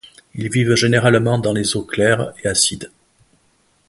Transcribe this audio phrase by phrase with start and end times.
[0.33, 2.89] Ils vivent généralement dans les eaux claires et acides.